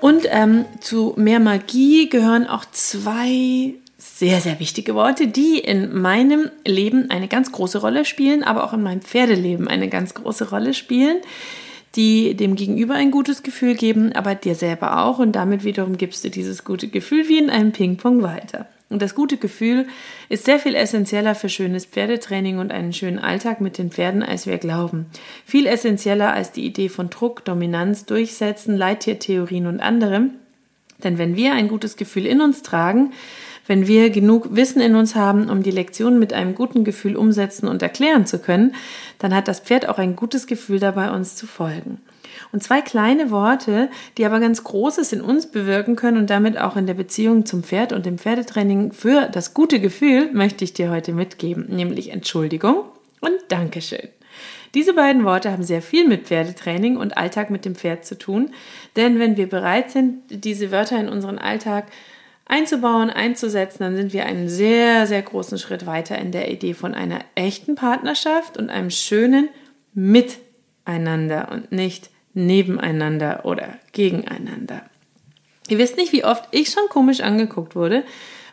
[0.00, 6.50] Und ähm, zu mehr Magie gehören auch zwei sehr, sehr wichtige Worte, die in meinem
[6.66, 10.72] Leben eine ganz große Rolle spielen, aber auch in meinem Pferdeleben eine ganz große Rolle
[10.72, 11.18] spielen,
[11.96, 15.18] die dem Gegenüber ein gutes Gefühl geben, aber dir selber auch.
[15.18, 18.66] Und damit wiederum gibst du dieses gute Gefühl wie in einem Ping-Pong weiter.
[18.90, 19.86] Und das gute Gefühl
[20.28, 24.46] ist sehr viel essentieller für schönes Pferdetraining und einen schönen Alltag mit den Pferden, als
[24.46, 25.06] wir glauben.
[25.46, 30.32] Viel essentieller als die Idee von Druck, Dominanz, Durchsetzen, Leittiertheorien und anderem.
[31.04, 33.12] Denn wenn wir ein gutes Gefühl in uns tragen,
[33.70, 37.68] wenn wir genug Wissen in uns haben, um die Lektion mit einem guten Gefühl umsetzen
[37.68, 38.74] und erklären zu können,
[39.20, 42.00] dann hat das Pferd auch ein gutes Gefühl dabei, uns zu folgen.
[42.50, 46.74] Und zwei kleine Worte, die aber ganz Großes in uns bewirken können und damit auch
[46.74, 50.90] in der Beziehung zum Pferd und dem Pferdetraining für das gute Gefühl, möchte ich dir
[50.90, 52.86] heute mitgeben, nämlich Entschuldigung
[53.20, 54.08] und Dankeschön.
[54.74, 58.50] Diese beiden Worte haben sehr viel mit Pferdetraining und Alltag mit dem Pferd zu tun,
[58.96, 61.86] denn wenn wir bereit sind, diese Wörter in unseren Alltag
[62.50, 66.94] einzubauen, einzusetzen, dann sind wir einen sehr, sehr großen Schritt weiter in der Idee von
[66.94, 69.48] einer echten Partnerschaft und einem schönen
[69.94, 74.82] Miteinander und nicht nebeneinander oder gegeneinander.
[75.68, 78.02] Ihr wisst nicht, wie oft ich schon komisch angeguckt wurde,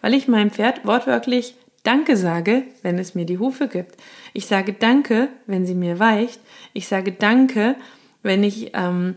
[0.00, 3.96] weil ich meinem Pferd wortwörtlich Danke sage, wenn es mir die Hufe gibt.
[4.32, 6.40] Ich sage Danke, wenn sie mir weicht.
[6.72, 7.76] Ich sage Danke,
[8.22, 9.16] wenn ich ähm,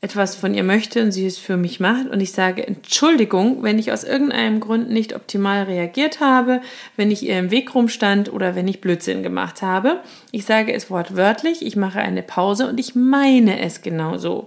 [0.00, 3.78] etwas von ihr möchte und sie es für mich macht und ich sage Entschuldigung, wenn
[3.78, 6.60] ich aus irgendeinem Grund nicht optimal reagiert habe,
[6.96, 10.00] wenn ich ihr im Weg rumstand oder wenn ich Blödsinn gemacht habe.
[10.30, 14.46] Ich sage es wortwörtlich, ich mache eine Pause und ich meine es genauso.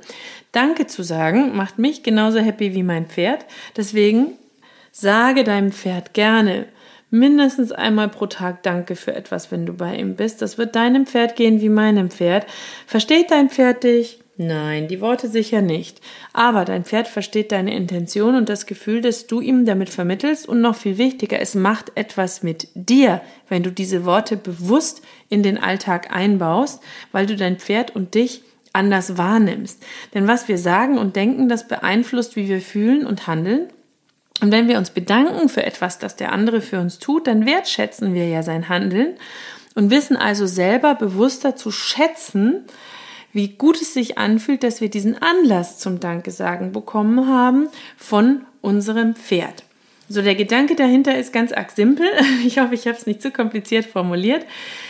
[0.51, 3.45] Danke zu sagen macht mich genauso happy wie mein Pferd.
[3.75, 4.33] Deswegen
[4.91, 6.65] sage deinem Pferd gerne
[7.09, 10.41] mindestens einmal pro Tag Danke für etwas, wenn du bei ihm bist.
[10.41, 12.45] Das wird deinem Pferd gehen wie meinem Pferd.
[12.85, 14.19] Versteht dein Pferd dich?
[14.39, 15.99] Nein, die Worte sicher nicht.
[16.31, 20.61] Aber dein Pferd versteht deine Intention und das Gefühl, das du ihm damit vermittelst und
[20.61, 25.57] noch viel wichtiger, es macht etwas mit dir, wenn du diese Worte bewusst in den
[25.57, 28.43] Alltag einbaust, weil du dein Pferd und dich
[28.73, 29.83] anders wahrnimmst.
[30.13, 33.69] Denn was wir sagen und denken, das beeinflusst, wie wir fühlen und handeln.
[34.39, 38.13] Und wenn wir uns bedanken für etwas, das der andere für uns tut, dann wertschätzen
[38.13, 39.15] wir ja sein Handeln
[39.73, 42.65] und wissen also selber bewusster zu schätzen,
[43.33, 47.67] wie gut es sich anfühlt, dass wir diesen Anlass zum Danke sagen bekommen haben
[47.97, 49.66] von unserem Pferd.
[50.09, 52.07] So, der Gedanke dahinter ist ganz arg simpel.
[52.45, 54.45] Ich hoffe, ich habe es nicht zu kompliziert formuliert.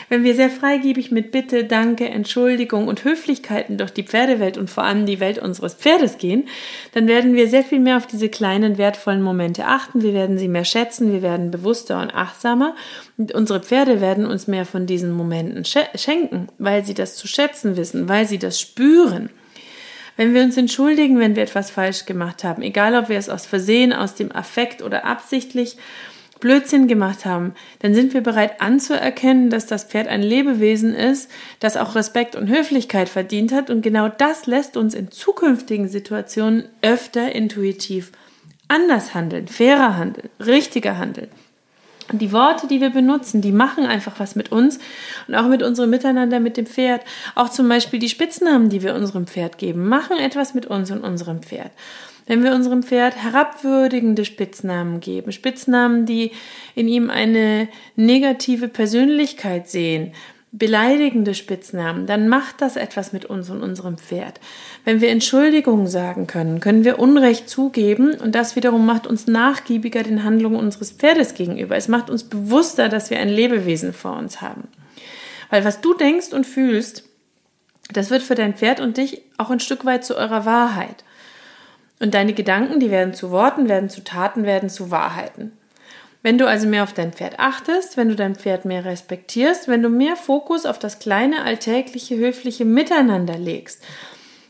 [0.09, 4.83] Wenn wir sehr freigebig mit Bitte, Danke, Entschuldigung und Höflichkeiten durch die Pferdewelt und vor
[4.83, 6.47] allem die Welt unseres Pferdes gehen,
[6.93, 10.03] dann werden wir sehr viel mehr auf diese kleinen, wertvollen Momente achten.
[10.03, 12.75] Wir werden sie mehr schätzen, wir werden bewusster und achtsamer.
[13.17, 17.75] Und unsere Pferde werden uns mehr von diesen Momenten schenken, weil sie das zu schätzen
[17.75, 19.29] wissen, weil sie das spüren.
[20.17, 23.45] Wenn wir uns entschuldigen, wenn wir etwas falsch gemacht haben, egal ob wir es aus
[23.45, 25.77] Versehen, aus dem Affekt oder absichtlich,
[26.39, 31.77] Blödsinn gemacht haben, dann sind wir bereit anzuerkennen, dass das Pferd ein Lebewesen ist, das
[31.77, 37.31] auch Respekt und Höflichkeit verdient hat und genau das lässt uns in zukünftigen Situationen öfter
[37.33, 38.11] intuitiv
[38.67, 41.29] anders handeln, fairer handeln, richtiger handeln.
[42.11, 44.79] Und die Worte, die wir benutzen, die machen einfach was mit uns
[45.27, 47.01] und auch mit unserem Miteinander mit dem Pferd.
[47.35, 51.01] Auch zum Beispiel die Spitznamen, die wir unserem Pferd geben, machen etwas mit uns und
[51.03, 51.71] unserem Pferd.
[52.25, 56.31] Wenn wir unserem Pferd herabwürdigende Spitznamen geben, Spitznamen, die
[56.75, 60.13] in ihm eine negative Persönlichkeit sehen,
[60.51, 64.39] beleidigende Spitznamen, dann macht das etwas mit uns und unserem Pferd.
[64.85, 70.03] Wenn wir Entschuldigungen sagen können, können wir Unrecht zugeben und das wiederum macht uns nachgiebiger
[70.03, 71.75] den Handlungen unseres Pferdes gegenüber.
[71.75, 74.69] Es macht uns bewusster, dass wir ein Lebewesen vor uns haben.
[75.49, 77.03] Weil was du denkst und fühlst,
[77.91, 81.03] das wird für dein Pferd und dich auch ein Stück weit zu eurer Wahrheit.
[81.99, 85.51] Und deine Gedanken, die werden zu Worten, werden zu Taten, werden zu Wahrheiten.
[86.23, 89.83] Wenn du also mehr auf dein Pferd achtest, wenn du dein Pferd mehr respektierst, wenn
[89.83, 93.83] du mehr Fokus auf das kleine, alltägliche, höfliche Miteinander legst,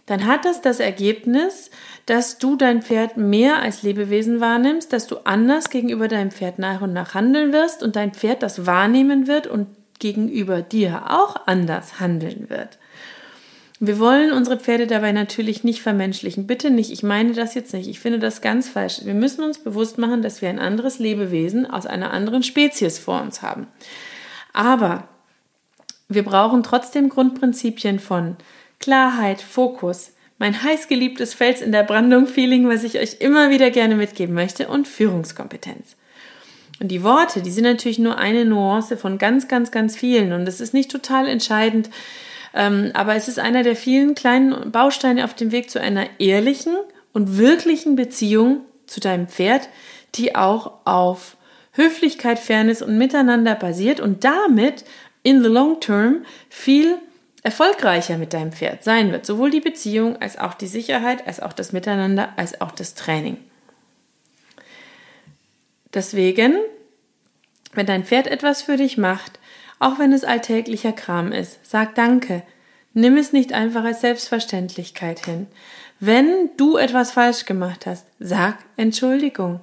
[0.06, 1.70] dann hat das das Ergebnis,
[2.06, 6.82] dass du dein Pferd mehr als Lebewesen wahrnimmst, dass du anders gegenüber deinem Pferd nach
[6.82, 9.68] und nach handeln wirst und dein Pferd das wahrnehmen wird und
[10.00, 12.78] gegenüber dir auch anders handeln wird.
[13.80, 16.48] Wir wollen unsere Pferde dabei natürlich nicht vermenschlichen.
[16.48, 16.92] Bitte nicht.
[16.92, 17.88] Ich meine das jetzt nicht.
[17.88, 19.02] Ich finde das ganz falsch.
[19.04, 23.22] Wir müssen uns bewusst machen, dass wir ein anderes Lebewesen aus einer anderen Spezies vor
[23.22, 23.68] uns haben.
[24.52, 25.08] Aber
[26.10, 28.38] wir brauchen trotzdem Grundprinzipien von
[28.80, 34.34] Klarheit, Fokus, mein heißgeliebtes Fels in der Brandung-Feeling, was ich euch immer wieder gerne mitgeben
[34.34, 35.96] möchte, und Führungskompetenz.
[36.80, 40.32] Und die Worte, die sind natürlich nur eine Nuance von ganz, ganz, ganz vielen.
[40.32, 41.90] Und es ist nicht total entscheidend,
[42.54, 46.76] aber es ist einer der vielen kleinen Bausteine auf dem Weg zu einer ehrlichen
[47.14, 49.70] und wirklichen Beziehung zu deinem Pferd,
[50.16, 51.38] die auch auf
[51.74, 54.84] Höflichkeit, Fairness und Miteinander basiert und damit
[55.24, 56.98] in the long term viel
[57.44, 59.26] erfolgreicher mit deinem Pferd sein wird.
[59.26, 63.38] Sowohl die Beziehung als auch die Sicherheit, als auch das Miteinander, als auch das Training.
[65.94, 66.58] Deswegen,
[67.74, 69.37] wenn dein Pferd etwas für dich macht,
[69.80, 72.44] auch wenn es alltäglicher Kram ist, sag Danke.
[72.94, 75.48] Nimm es nicht einfach als Selbstverständlichkeit hin.
[76.00, 79.60] Wenn du etwas falsch gemacht hast, sag Entschuldigung.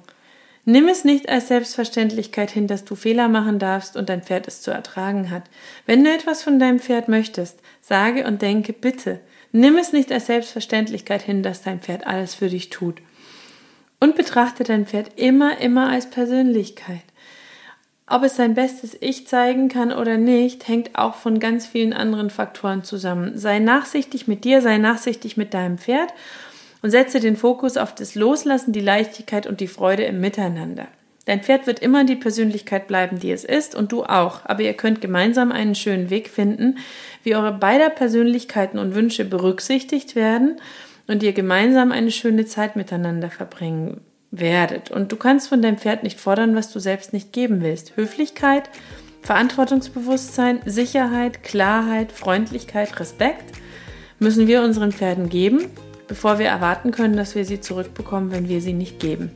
[0.65, 4.61] Nimm es nicht als Selbstverständlichkeit hin, dass du Fehler machen darfst und dein Pferd es
[4.61, 5.43] zu ertragen hat.
[5.85, 9.19] Wenn du etwas von deinem Pferd möchtest, sage und denke bitte.
[9.51, 13.01] Nimm es nicht als Selbstverständlichkeit hin, dass dein Pferd alles für dich tut.
[13.99, 17.03] Und betrachte dein Pferd immer, immer als Persönlichkeit.
[18.07, 22.29] Ob es sein bestes Ich zeigen kann oder nicht, hängt auch von ganz vielen anderen
[22.29, 23.35] Faktoren zusammen.
[23.35, 26.13] Sei nachsichtig mit dir, sei nachsichtig mit deinem Pferd
[26.83, 30.87] und setze den Fokus auf das Loslassen, die Leichtigkeit und die Freude im Miteinander.
[31.25, 34.41] Dein Pferd wird immer die Persönlichkeit bleiben, die es ist, und du auch.
[34.45, 36.77] Aber ihr könnt gemeinsam einen schönen Weg finden,
[37.23, 40.61] wie eure beider Persönlichkeiten und Wünsche berücksichtigt werden
[41.07, 44.01] und ihr gemeinsam eine schöne Zeit miteinander verbringen
[44.39, 44.91] werdet.
[44.91, 47.95] Und du kannst von deinem Pferd nicht fordern, was du selbst nicht geben willst.
[47.95, 48.69] Höflichkeit,
[49.21, 53.55] Verantwortungsbewusstsein, Sicherheit, Klarheit, Freundlichkeit, Respekt
[54.19, 55.69] müssen wir unseren Pferden geben
[56.07, 59.31] bevor wir erwarten können, dass wir sie zurückbekommen, wenn wir sie nicht geben.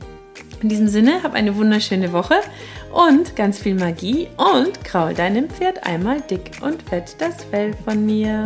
[0.62, 2.36] In diesem Sinne, hab eine wunderschöne Woche
[2.92, 8.04] und ganz viel Magie und kraul deinem Pferd einmal dick und fett das Fell von
[8.04, 8.44] mir.